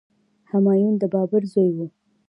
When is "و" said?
1.75-1.77